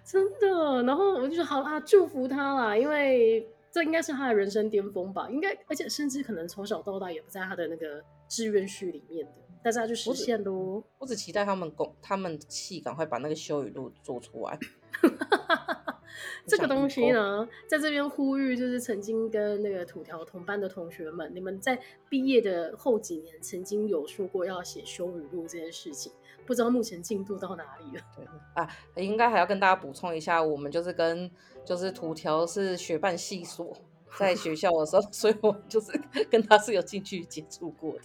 [0.05, 0.83] 真的。
[0.83, 3.47] 然后我就说好啊，祝福他啦，因为。
[3.73, 10.81] 这应该是他的人生巅峰吧，应该，而且甚至可能从小到大也不在他的那个志愿序里面的，但是他就实现喽。
[10.99, 14.57] 我只期待他们公他们系赶快把那个修语录做出来。
[16.47, 21.77] 这个东西呢，在这边呼吁，就是曾经跟那个土条同班的同学们，你们在
[22.09, 26.11] 毕业的后几年，曾经有说过要写修语录这件事情，
[26.45, 28.03] 不知道目前进度到哪里了？
[28.15, 31.29] 对啊，应该还要跟大家补充一下，我们就是跟。
[31.63, 33.71] 就是土条是学伴系所，
[34.19, 35.91] 在学校的时候，所以我就是
[36.29, 37.99] 跟他是有近距离接触过的。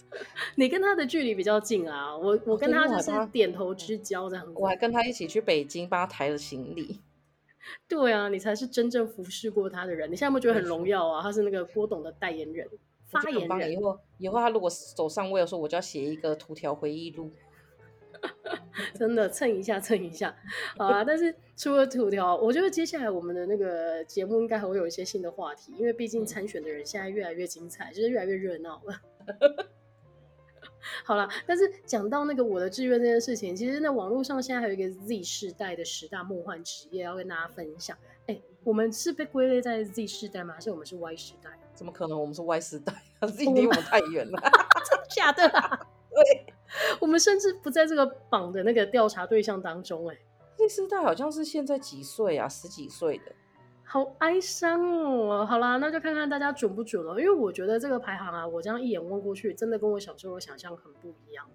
[0.55, 4.53] 你跟他的距离比较近啊，我我跟他就是点头之交这样子。
[4.55, 7.01] 我还跟他一起去北京帮他抬了行李。
[7.87, 10.09] 对啊，你才是真正服侍过他的人。
[10.09, 11.21] 你现在有没有觉得很荣耀啊？
[11.21, 12.65] 他是那个郭董的代言人、
[13.09, 13.71] 发言人。
[13.73, 17.31] 以后以后他如果走上位的时候，我就要写一个图条回忆录。
[18.93, 20.35] 真的蹭一下蹭一下，
[20.77, 21.03] 好啊！
[21.07, 29.01] 但是除了土条，我觉得接下来我们的那个节目应该还会有一些新的话题，因为毕竟参选的人现在越来越精彩，就是越来越热闹了。
[31.03, 37.97] 好了，但是讲到那个我的志愿这件事情，其实那网络上现在还有一个 Z 世代的十大梦幻职业要跟大家分享。
[38.27, 40.53] 哎、欸，我们是被归类在 Z 世代吗？
[40.53, 41.49] 还是我们是 Y 世代？
[41.73, 42.19] 怎么可能？
[42.19, 44.39] 我们是 Y 世代，Z 离我们太远了，
[44.89, 45.87] 真的假的啦？
[46.09, 46.53] 对。
[46.99, 50.17] 我们甚至不在这个榜的那个调查对象当中，哎，
[50.57, 52.47] 第四代好像是现在几岁啊？
[52.47, 53.25] 十几岁的，
[53.83, 55.45] 好哀伤哦。
[55.45, 57.19] 好啦，那就看看大家准不准了。
[57.19, 61.45] 因为我觉得这个排行啊，我这样一眼望过去，真的跟我小时候的想象很不一样。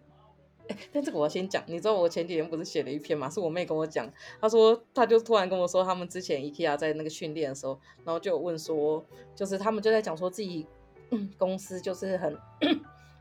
[0.69, 3.29] 哎，但这个我要先讲，你知道我前几天不是写了一篇嘛？
[3.29, 4.09] 是我妹跟我讲，
[4.41, 10.67] 她说她就突然跟我说，他们之前 IKEA 在那个训练的时候，然后就有问说，就是他们就在讲说自己、
[11.11, 12.39] 嗯、公司就是很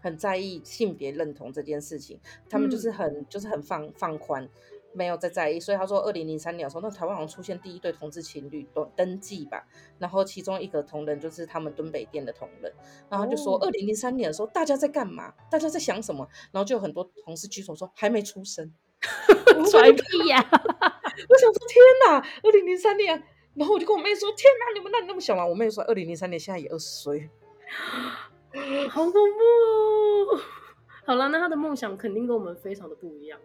[0.02, 4.50] 很在意性别认同这件事情，他们就是很、嗯、就是很放放宽。
[4.94, 9.66] 没有再在意，所以他说，二零零三年的时候，那台湾好像出现第一对同志情侣登登记吧，
[10.00, 12.70] 然后其中一个同仁就是他们敦北店的同仁，
[13.10, 15.34] 然后就说，二零零三年的时候，大家在干嘛？
[15.50, 16.28] 大家在想什么？
[16.52, 18.70] 然后就有很多同事举手说还没出生，
[19.72, 20.38] 拽屁呀！
[20.52, 25.46] 我想说天哪，二零零三年，然后我就跟我妹说，天哪，你们那你那么小吗？
[25.46, 27.30] 我妹说，二零零三年现在也二十岁，
[28.90, 30.40] 好恐怖哦！
[31.06, 33.40] 好了，那他的梦想肯定跟我们非常的不一样。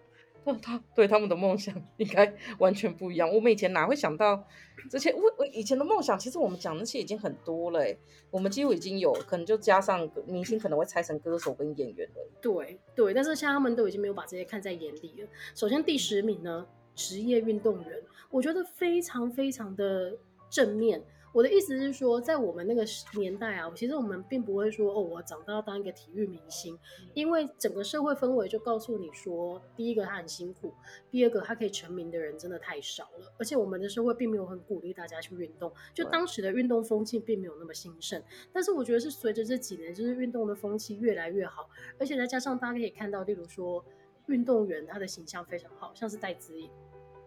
[0.45, 3.29] 那他对他们的梦想应该完全不一样。
[3.29, 4.45] 我们以前哪会想到
[4.89, 5.13] 这些？
[5.13, 7.85] 我我以前的梦想，其实我们讲那些已经很多了。
[8.31, 12.15] 我们几乎已经有可能就加上明星，可能会拆成歌手跟演员了。
[12.41, 15.29] 对对，但是现在他们都已经没有把这些看在眼里了。
[15.55, 16.65] 首先第十名呢，
[16.95, 20.17] 职业运动员，我觉得非常非常的
[20.49, 21.03] 正面。
[21.37, 22.83] 我的意思是说，在我们那个
[23.21, 26.79] 年代啊，其实我们并不会说哦，我长大要当一个体育明星，
[27.13, 30.73] 因为整个社会氛围就告诉你说，第一个他很辛苦，
[31.11, 38.23] 第二个他可以成名的人真的太少了，而且我们的社会并没有很鼓励大家去运动，就当时的运动风气并没有那么兴盛。
[38.51, 41.69] 但是我觉得是随着这几年，就是运动的风气越来越好，
[41.99, 43.85] 而且再加上大家可以看到，例如说
[44.29, 46.71] 运动员他的形象非常好，像是戴资颖，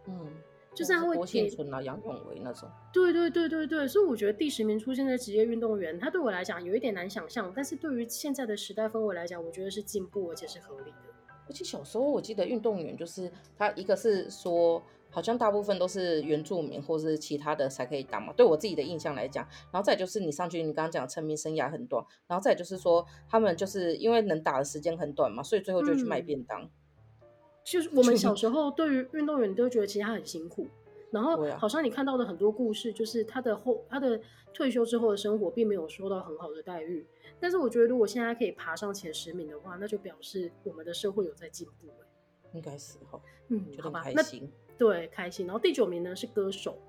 [0.08, 0.34] 嗯。
[0.80, 10.98] 就是他会郭婞淳啊、杨永维那种，对对对对对，所以我觉得第十名出现在职业运动员，他对我来讲有一点难想象，但是对于现在的时代氛围来讲，我觉得是进步而且是合理的。
[11.50, 18.32] 而且小时候我记得运动员就是他一个是说，好像大部分都是原住民或是其他的才可以当嘛。
[18.32, 26.62] 对我自己的印象来讲，然后再就是你上去，你刚刚讲成名生涯很短，然后再就是说他们就是因为能打的时间很短嘛，所以最后就去卖便当。
[26.64, 26.70] 嗯
[27.64, 30.68] 就是我们小时候对于运动员都觉得其实他很辛苦，
[31.12, 34.20] 然后好像你看到的很多故事，就是他的后他的
[34.54, 37.06] 退休之后的生活并没有受到很好的待遇。
[37.40, 41.88] 但是我觉得如果现在可以爬上前十名的话，那就表示我们的社会有在进步。
[42.52, 45.46] 应该是哈，嗯，好吧，开心，对，开心。
[45.46, 46.80] 然后第九名呢是歌手，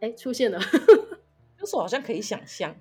[0.00, 0.58] 哎，出现了，
[1.56, 2.74] 歌手好像可以想象。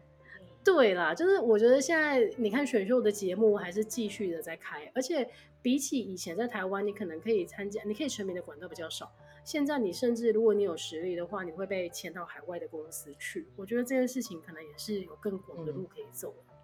[0.64, 5.28] 对啦，就是我觉得现在你看选秀的节目还是继续的在开，而且
[5.62, 9.12] 比起以前在台湾，你可能可以参加，你可以成名的管道比较少。
[9.44, 13.48] 现在你甚至如果你有实力的话，你会被签到海外的公司去。
[13.56, 16.56] 我觉得这件事情可能也是有更广的路可以走，嗯，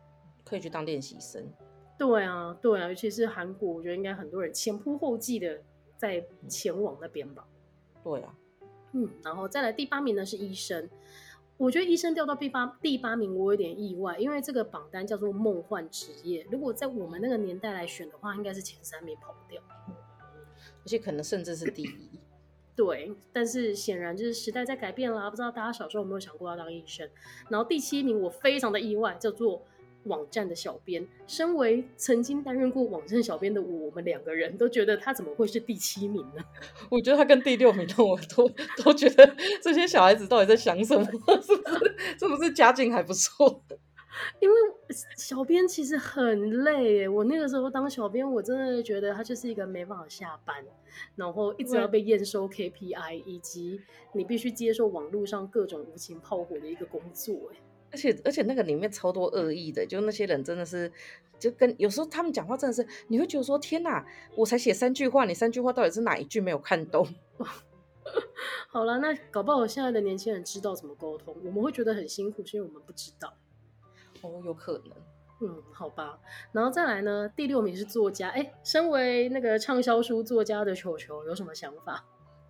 [0.43, 1.49] 可以去当练习生。
[1.97, 5.61] 对啊，对啊，尤其是韩国，我觉得应该很多人前仆后继的
[5.97, 7.47] 在前往那边吧。
[8.03, 8.37] 对啊，
[8.91, 10.87] 嗯，然后再来第八名呢是医生。
[11.57, 16.45] 我觉得医生掉到第八第八名，我有点意外，因为这个榜单叫做梦幻职业。
[16.51, 19.61] 如果在我们那个年代来选的话，应该是前三名跑不掉，
[20.83, 22.19] 而且可能甚至是第一。
[22.75, 27.09] 对，但是显然就是时代在改变了，不知道大家小时候有没有想过要当医生？
[27.49, 29.65] 然后第七名我非常的意外，叫做。
[30.05, 36.43] 网站的小编，身为曾经担任过网站小编的我，我们两个人都觉得他怎么会是第七名呢？
[36.89, 38.49] 我觉得他跟第六名的我都
[38.83, 41.05] 都觉得这些小孩子到底在想什么？
[41.41, 41.95] 是不是？
[42.19, 43.63] 是不是家境还不错？
[44.39, 44.55] 因为
[45.17, 50.63] 小编其实很累耶，我那个时候当小编，我真的觉得他就是一个没办法下班，
[51.17, 53.81] 然后一直要被验收 KPI，以及
[54.13, 57.35] 你必须接受网络上各种无情炮火的一个工作。
[57.95, 60.91] 而且而且那个里面超多恶意的，就那些人真的是，
[61.39, 64.05] 就跟有时候他们讲话真的是，你会觉得说天哪，
[64.35, 67.07] 我才写三句话，你三句话到底是哪一句没有看懂？
[68.67, 73.33] 好了，那搞不好现在的年轻人知道怎么沟通，我们会觉得很辛苦，是因为我们不知道。
[74.21, 74.97] 哦，有可能。
[75.39, 76.19] 嗯，好吧。
[76.51, 82.03] 然后再来呢，第六名是作家，哎，身为那个畅销书作家的球球有什么想法？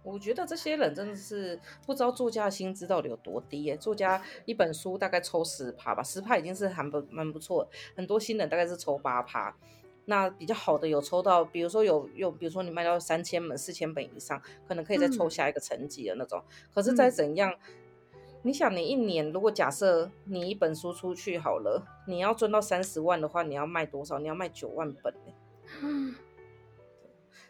[0.05, 3.75] 我觉得这些人真的是不知道作家的薪资到底有多低耶。
[3.75, 7.67] 作家一本书大概抽十趴吧，十趴已经是还不蛮不错。
[7.95, 9.57] 很多新人大概是抽八趴，
[10.05, 16.39] 那比较好的有抽到，比如说有有，比如说你卖到三千本、四千本以上，可能可以再抽下一个层级的那种。
[16.39, 24.19] 嗯、可是再怎样，嗯、你想你一年如果假设你一本书出去好了，你要赚到三十万的话，你要卖多少？
[24.19, 25.11] 你要卖九万本
[25.81, 26.13] 嗯。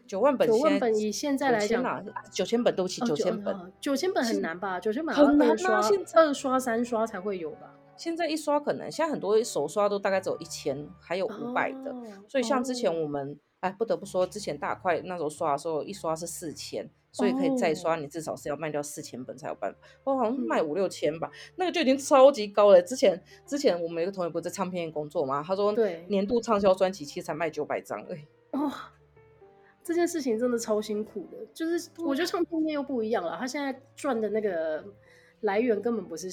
[0.07, 4.79] 九万本，九万本以现在来讲，九千本都起九千本，九千本很难吧？
[4.79, 5.81] 九千本很难刷，
[6.13, 7.75] 二刷三刷才会有吧？
[7.97, 11.95] 现在一刷可能，现在很多手刷都大概只有一千，还有五百的。
[12.27, 19.79] 所以像之前我们哎，不得不说，之前大块那时候刷的时候，一刷是四千，所以可以再刷，你至少是要卖掉四千本才有办法。
[20.03, 22.81] 我好像卖五六千吧，那个就已经超级高了。
[22.81, 25.41] 之前之前我们有个同学不是在唱片业工作吗？
[25.41, 28.19] 他说，对，年度畅销专辑其实才卖九百张而已。
[28.51, 28.71] 哦，
[29.85, 34.83] 这件事情真的超辛苦的，就是我觉得唱片业又不一样了，他现在赚的那个
[35.41, 36.27] 来源根本不是。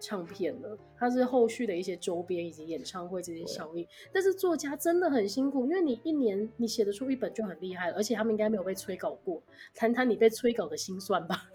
[0.00, 3.86] 唱片了，它是后续的一些周边以及演唱会这些效应。
[4.12, 9.42] 但是作家真的很辛苦，因为你一年你写得出一本就很厉害了，而且他们应该没有被催稿过。
[9.74, 11.48] 谈谈你被催稿的心酸吧。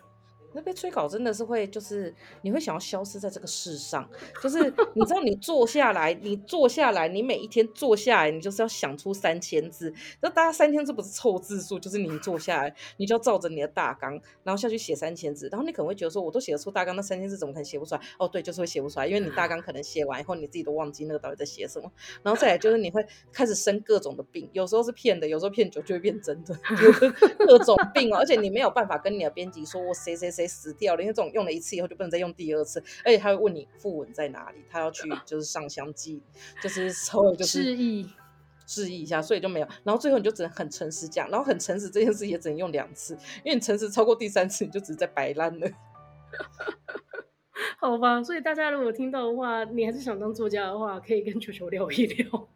[0.53, 4.09] 那被催稿真的是会，就是你会想要消失在这个世上。
[4.41, 4.59] 就是
[4.93, 9.93] 你知道，你坐下来，你坐下来，你每一天坐下来，你就是要想出三千字。
[10.21, 15.47] 那大家三千字不是凑字数，就是你坐下来，你就要照着你的大纲，然后下去写三千字。
[15.51, 18.01] 然后你可能会觉得说，我都写得出大纲，那三千字怎么可能写不出来？
[18.17, 21.91] 哦，对，就是会写不出来，因为你大纲可能写完以后，你自己都忘记那个到底在写什么。
[22.23, 26.57] 然后再来就是你会开始生各种的病，有时候是骗的，有时候骗久就会变真的，
[27.45, 28.17] 各种病哦。
[28.17, 36.21] 而且你没有办法跟你的编辑说，我谁谁谁死掉了，因为这种用了一次以后就不能再用第二次，而且他会问你副文在哪里，他要去 就是上香祭，
[36.61, 38.09] 就是稍微就是示意
[38.67, 39.67] 示意一下，所以就没有。
[39.83, 45.67] 然后最后你就只能很诚实讲，然后很诚实这件事也只能用两次，因为你诚实超过第三次，你就只是在摆烂了。
[47.79, 52.47] 好吧，所以大家如果听到的话，你还是想当作家的话，可以跟球球聊一聊。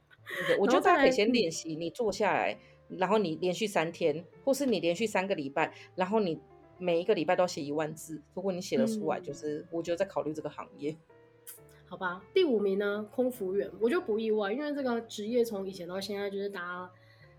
[0.60, 2.58] 我觉得大家可以先练习，你坐下来，
[2.90, 6.40] 然后你连续三天，或是你连续三个礼拜，然后你。
[6.84, 10.96] 每一个礼拜都要写一万字，如果你写得出来，就是、嗯、我觉得在考虑这个行业。
[11.88, 16.92] 好吧，第五名呢，空服员，我就不意外，因为这个职业从以前到现在就是大家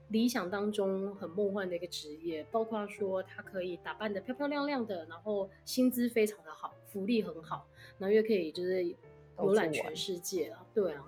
[0.09, 7.67] 理想当中很梦幻的一个职业，包括说他可以打扮的漂漂亮亮的，然后薪资非常的好，福利很好，
[7.99, 8.85] 然后又可以就是
[9.39, 11.05] 游览全世界啊，对啊。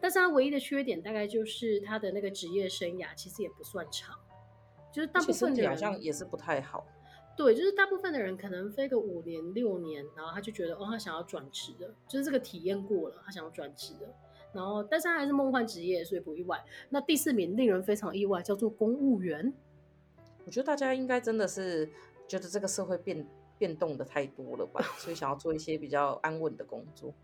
[0.00, 4.16] 但是他唯一的缺点大概就是他的那个职业生涯其实也不算长，
[4.92, 6.86] 就是大部分的人好像也是不太好。
[7.38, 14.12] 对，就是大部分的人可能飞个五年六年，然后他就觉得哦，他想要转职的，就是这个体验过了，他想要转职的。
[14.52, 16.60] 然后，但是他还是梦幻职业，所以不意外。
[16.88, 19.54] 那第四名令人非常意外，叫做公务员。
[20.46, 21.88] 我觉得大家应该真的是
[22.26, 23.24] 觉得这个社会变
[23.58, 27.12] 变动的太多了吧，所以想要做一些比较安稳的工作。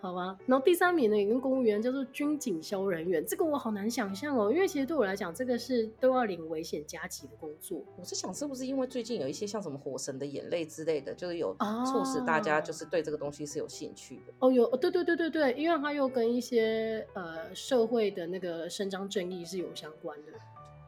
[0.00, 7.82] 好吧，然后第三名呢，也跟公务员叫做军警消人员，这个我好难想象哦，因为其实对我来讲，这个是都要领危险加急的工作。
[7.96, 11.56] 我是想，是不是因为最近有一些像什么《火神的眼泪》之类的，就是有
[11.86, 14.34] 促使大家就是对这个东西是有兴趣的。
[14.40, 20.32] 哦，有，对对对对对，因为它又跟一些呃社会的那个伸张正义是有相关的。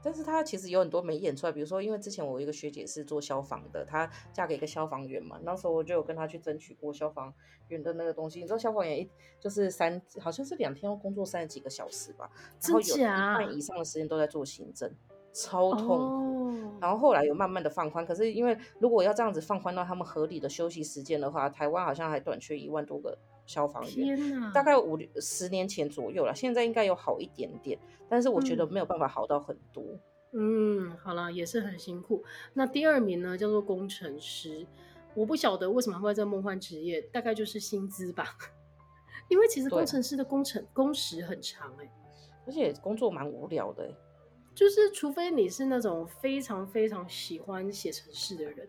[0.07, 7.35] 但是他其实有很多没演出来，比如说，因为之前我有一个学姐是做消防的，她嫁给一个消防员嘛，那时候我就有跟她去争取过消防
[7.66, 8.38] 员的那个东西。
[8.38, 12.31] 你知道消防员一就是三，好像是两天要工作三十几个小时吧，
[12.62, 14.88] 然后有一半以上的时间都在做行政，
[15.33, 15.88] 超痛。
[15.88, 16.55] Oh.
[16.81, 23.19] 然后后来有慢慢的放宽，可是因为如果要这样子放宽到他们合理的休息时间的话，台湾好像还短缺一万多个。
[23.47, 24.19] 消防员，
[24.53, 27.79] 大概五十年前左右了，现在应该有好一点点，
[28.09, 29.83] 但是我觉得没有办法好到很多。
[30.33, 32.23] 嗯，好了，也是很辛苦。
[32.53, 34.67] 那第二名呢，叫做工程师，
[35.15, 38.37] 我不晓得为什么会在这个梦幻职业，大概就是薪资吧。
[39.31, 41.91] 因为其实工程师的工程工时很长哎、欸，
[42.47, 43.97] 而且工作蛮无聊的、欸，
[44.55, 48.69] 就是除非你是那种非常非常喜欢写程式的人，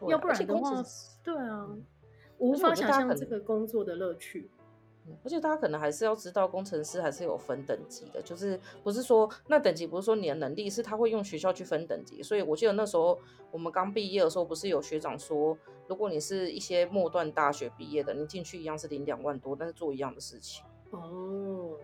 [0.00, 0.82] 啊、要不然的话，
[1.22, 1.68] 对啊。
[2.42, 4.50] 我无法想象这个工作的乐趣，
[5.22, 12.20] 而且大家可能还是要知道，工程师还是有分等级的，就是不是说那等级不是说你的能力，是他会用学校去分等级。
[12.20, 13.16] 所以我记得那时候
[13.52, 20.64] 我们刚毕业的时候，不是有学长说，如果你是一些末段大学毕业的，你进去一样是领两万多，但是做一样的事情。
[20.90, 21.78] 哦，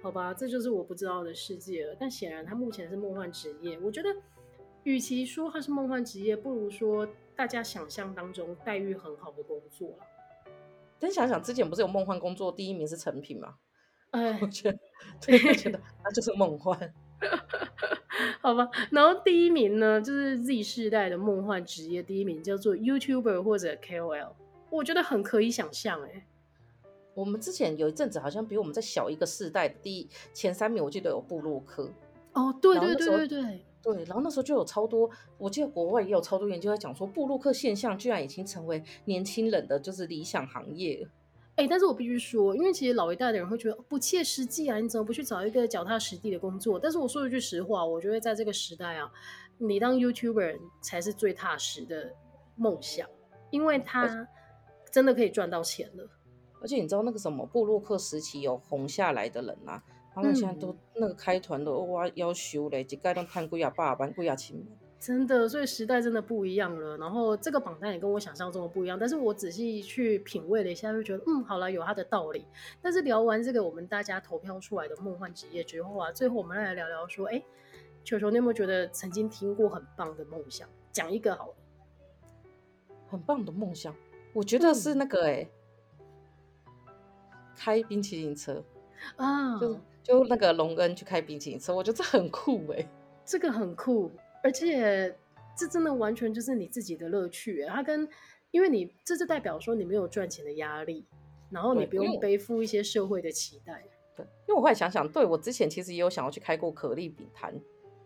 [0.00, 1.94] 好吧，这就是我不知道的世界了。
[2.00, 4.08] 但显然他目前是梦幻职业，我觉得
[4.84, 7.06] 与其说它是梦幻职业，不如说。
[7.36, 10.06] 大家想象当中待遇很好的工作了，
[11.00, 13.56] 但想想之前不是有梦幻工作第一名是成品吗？
[14.12, 14.78] 哎，我觉得，
[15.20, 16.94] 对，我觉得 那就是梦幻，
[18.40, 18.70] 好吧。
[18.92, 24.34] 然后第一名呢，就是 Z 世代的梦幻职业，第一名叫做 YouTuber 或者 KOL，
[24.70, 26.24] 我觉得很可以想象哎。
[27.14, 31.92] 我们之前有一阵子好像比我们在小一个世代的第一前三名，我记得有布洛克。
[32.34, 33.64] 哦，对对对对对。
[33.84, 41.06] 对，然后那时候就有超多，我记得国外也有超多研究在讲说，布洛克现象居然已经成为年轻人的就是理想行业。
[41.56, 46.78] 哎，但是我必须说，因为其实老一代的人会觉得不切实际啊，你怎么不去找一个脚踏实地的工作？
[46.78, 49.12] 但是我说一句实话，我觉得在这个时代啊，
[49.58, 52.10] 你当 YouTuber 才是最踏实的
[52.56, 53.06] 梦想，
[53.50, 54.26] 因为他
[54.90, 56.08] 真的可以赚到钱了。
[56.60, 59.82] 而且你知道那个什么布洛克时期有红下来的人啊？
[60.14, 64.66] 他们现在都那个开团都哇要修嘞，一盖都看贵啊八万贵啊千万。
[65.00, 66.96] 真的，所以时代真的不一样了。
[66.96, 72.46] 然后这个榜单也跟我想象中的不一样，但是我仔细去品味了一下，就觉得嗯，好了，有它的道理。
[72.80, 77.42] 但是聊完这个我们大家投票出来的梦幻职业之后啊，最后我们来聊聊说，哎，
[78.02, 80.66] 球球，你有没有觉得曾经听过很棒的梦想？
[80.90, 81.54] 讲一个好了。
[83.08, 83.94] 很棒的梦想，
[84.32, 85.46] 我觉得是那个哎、
[86.86, 86.94] 嗯，
[87.54, 88.64] 开冰淇淋车
[89.16, 92.86] 啊，就就那个隆恩去开冰淇淋车，我觉得这很酷哎，
[93.24, 94.12] 这个很酷。
[94.42, 95.16] 而且
[95.56, 98.06] 这真的完全就是你自己的乐趣，它跟
[98.50, 101.06] 因为你这就代表说你没有赚钱的压力，
[101.50, 103.82] 然后你不用背负一些社会的期待。
[104.14, 107.58] 对，因为我后来想想，对我之前其实也有想要去开过可丽饼摊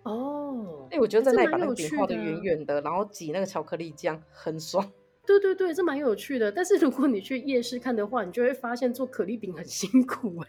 [0.05, 4.89] 哦，因为我觉得在那里把那个饼画的圆圆的，然后挤那个巧克力酱很爽。
[5.27, 6.51] 对对对，这蛮有趣的。
[6.51, 10.49] 但是如果你去夜市看的话，你就会发现做可丽饼很辛苦哎。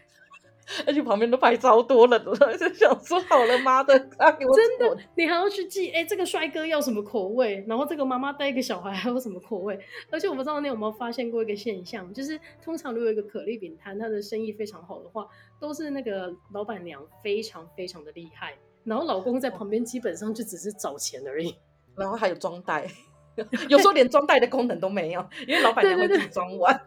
[0.86, 4.08] 而且旁边都排超多人了，就想说好了妈的，真
[4.78, 9.78] 的，你还要去记哎，这个帅哥要什么口味，然后这个妈妈带一个小孩还有什么口味？
[10.10, 15.26] 而且我不知道你有没有发现过一个现象，就是通常如果一个可丽饼摊，它的生意非常好的话，
[15.60, 18.54] 都是那个老板娘非常非常的厉害，
[18.84, 21.54] 然后老公在旁边基本上就只是找钱而已，
[21.96, 22.86] 然后还有装袋，
[23.68, 26.80] 有时候连装袋的功能都没有，因为老板娘会自己装完。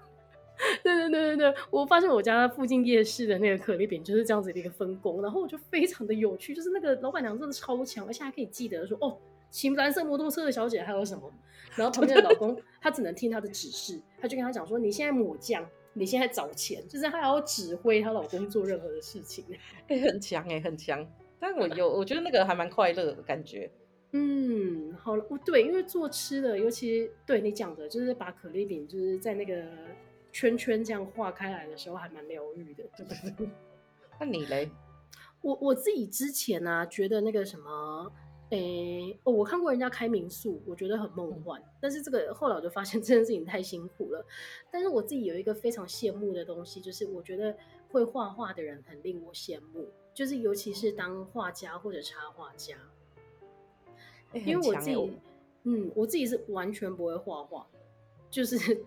[0.84, 9.18] 对对对对对，我发现我家附近夜市的那个可丽饼就是这样子的一个分工，然后我就非常的有趣，就是那个老板娘真的超强，而且还可以记得说哦，
[9.49, 11.32] 骑蓝色摩托车的小姐还有什么，
[11.76, 19.43] 然后旁边的老公 他只能听她的指示，他就跟他讲说，你现在抹酱，你现在找钱，就是她还要指挥她老公做任何的事情，
[19.88, 21.06] 哎、欸，很强哎、欸，很强，
[21.39, 23.70] 但我有我觉得那个还蛮快乐的感觉，
[24.12, 29.66] 嗯，好了，不对，因为做吃的，尤其对你讲的，就是把可丽饼就是在那个。
[30.34, 33.50] 圈圈这样画开来的时候还蛮疗愈的，对不对？
[34.20, 34.70] 那你嘞？
[35.42, 38.12] 我我自己之前呢、啊，觉得那个什么，
[38.50, 41.62] 诶、欸哦，我看过人家开民宿，我觉得很梦幻。
[41.80, 44.26] 但是这个后来我就发现 这件事情太辛苦了。
[44.72, 47.56] 但是我自己有一个非常羡慕的东西，就是我觉得
[47.90, 52.76] 会画画的人很令我羡慕，就是尤其是当画家或者插画家、
[54.32, 55.18] 欸，因为我自己，
[55.64, 57.68] 嗯，我自己是完全不会画画，
[58.32, 58.84] 就是。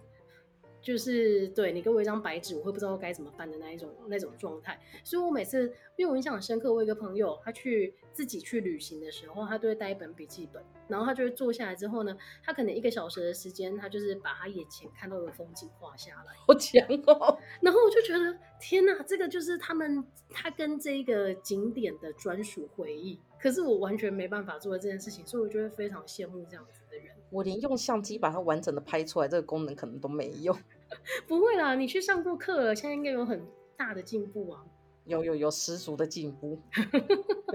[0.87, 4.79] 就是对你给我一张白纸，我会不知道该怎么办的那一种那种状态。
[5.03, 5.65] 所以我每次，
[5.97, 16.33] 因为我印象很深刻，我有一个朋友，他去自己去旅行的时候，他都会带一本笔记本，然后他就会坐下来之后呢，他可能一个小时的时间，他就是把他眼前看到的风景画下来。
[16.47, 17.37] 好强哦！
[17.61, 23.19] 然后我就觉得，天哪，这个就是他们他跟这个景点的专属回忆。
[23.41, 27.15] 可是我完全没办法做这件事情，所以我就会非常羡慕这样子的人。
[27.31, 30.57] 我连用相机把它完整的拍出来这个功能可能都没有。
[31.27, 33.45] 不会啦，你去上过课了，现在应该有很
[33.77, 34.65] 大的进步啊！
[35.05, 36.59] 有有有十足的进步，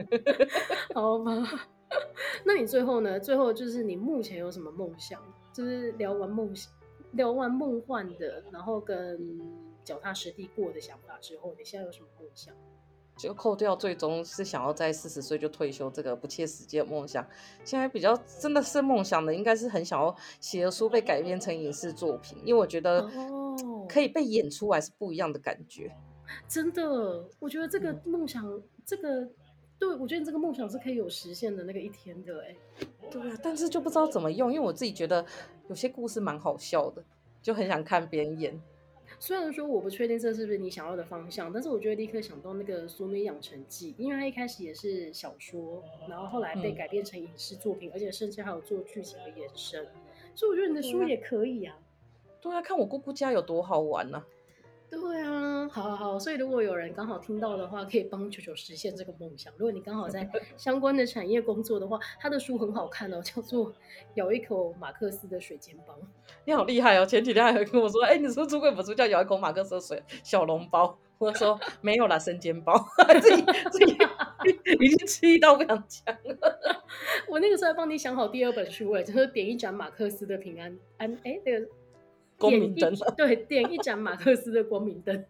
[0.95, 1.69] 好吧？
[2.45, 3.19] 那你最后呢？
[3.19, 5.21] 最后就是你目前有什么梦想？
[5.51, 6.71] 就是聊完梦想，
[7.11, 9.19] 聊完梦幻的，然后跟
[9.83, 12.55] 脚踏实地过的想法之后，你现在有什么梦想？
[13.21, 17.25] 就扣掉最终是想要在四十岁就退休这个不切实际的梦想，
[17.63, 23.07] 现在比较真的是梦想的，应该是很想要写的书被改编成影视作品，因为我觉得
[23.87, 25.95] 可以被演出来是不一样的感觉。
[26.47, 29.27] 真的，我觉得这个梦想，嗯、这个
[29.77, 32.55] 对我觉得这个梦想是可以有实现的那个一天的，哎，
[33.11, 35.23] 对啊，但是就不知道怎么用，因为我自己觉得
[35.69, 37.03] 有些故事蛮好笑的，
[37.41, 38.59] 就很想看别人演。
[39.21, 49.87] 虽然说我不确定这是不是你想要的方向，但是我觉得立刻想到那个《俗女养成记》，因为它一开始也是小说，然后后来被改编成影视作品，嗯，而且甚至还有做剧情的延伸，
[50.33, 51.77] 所以我觉得你的书也可以啊。
[52.41, 54.25] 对啊，看我姑姑家有多好玩呢，啊。
[54.91, 59.51] 对啊，好好好，所以如果有人刚好听到的话，可以帮球球实现这个梦想。
[59.57, 63.71] 如果你刚好在 相关的产业工作的话，他的书很好看哦，叫做
[64.15, 65.93] 《咬一口马克思的水煎包》。
[66.43, 67.05] 你好厉害哦！
[67.05, 70.85] 前几天还有跟我说，哎，你说出过一本书叫《咬一口马克思的水小笼包》，
[71.25, 72.73] 我说没有啦，生煎包，
[73.21, 73.97] 自己自己
[74.79, 76.81] 已经气到不想讲了。
[77.29, 81.65] 我那个时候还帮你想好第二本书，哎，就是点一盏马克思的平安安，哎，那个。
[82.41, 85.23] 光明灯，对，点一盏马克思的光明灯。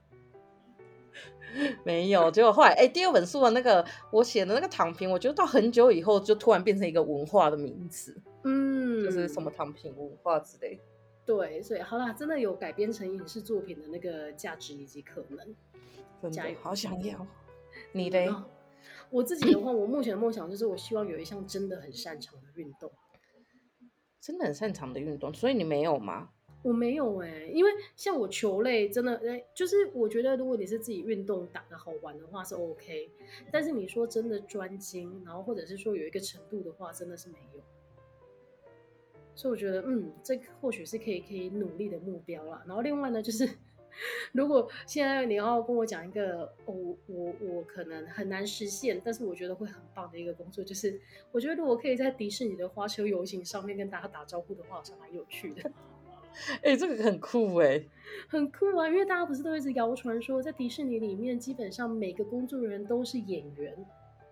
[1.84, 10.80] 没有，结果后来，哎、欸，第二本书的那个我写的那个躺平，我觉得到很久以后就突然变成一个文化的名词，嗯，就是什么躺平文化之类。
[11.26, 16.32] 对，所以好啦，真的有改编成影视作品的那个价值以及可能。
[16.32, 17.28] 加油，好想要。
[17.92, 18.34] 你嘞？
[19.10, 22.90] 我自己的话，我目前的梦想就是，我希望有一项真的很擅长的运动。
[24.22, 26.30] 真的很擅长的运动，所以你没有吗？
[26.64, 33.10] 我没有哎、因为像我球类真的哎，就是我觉得如果你是自己运动打得好玩的话是 OK，
[33.52, 37.62] 但是你说真的专精，然后或者是说有一个程度的话，真的是没有。
[39.34, 42.64] 所以我觉得嗯，这或许是可以可以努力的目标啦。
[42.68, 43.50] 然后另外呢，就是
[44.32, 46.76] 如果现在你要跟我讲一个，我
[47.08, 51.00] 我我可能很难实现，但是我觉得会很棒的一个工作，就是
[51.32, 55.72] 我觉得如果可以在迪士尼的花车游行上面跟大家打招呼的话，好像蛮有趣的。
[56.62, 57.90] 哎、欸，这个很酷哎、欸，
[58.28, 58.88] 很酷啊！
[58.88, 63.76] 因为大家不是都一直谣传说，在迪士尼里面，基本上每个工作人员都是演员，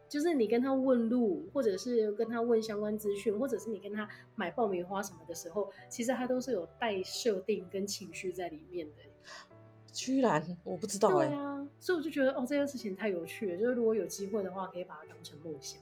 [0.08, 9.04] 就是你跟他问路，或者是跟他问相关资讯，或者是你跟他买爆米花什么的时候，其实他都是有带设定跟情绪在里面的。
[9.92, 13.58] 居然我不知道哎、欸，对啊，所以我就觉得哦，这件事情太有趣了。
[13.58, 15.82] 就是如果有机会的话，可以把它当成梦想，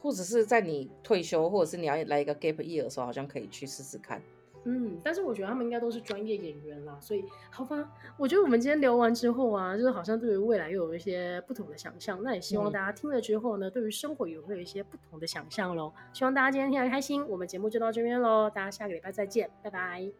[0.00, 4.22] 或者是在你退休，或者是你要来一个 gap year 的时候，好像可以去试试看。
[4.64, 12.22] 嗯，但是我觉得他们应该都是专业演员啦，所以好吧，我觉得我们今天聊完之后啊，就是好像对于未来又有一些不同的想象。
[12.22, 15.92] 那也希望大家听了之后呢，嗯、对于生活也会有一些不同的想象喽。
[16.12, 20.10] 希望大家今天听得开心，我们节目就到这边喽，大家下个礼拜再见，拜拜，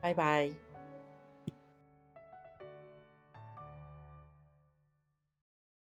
[0.00, 0.65] 拜拜。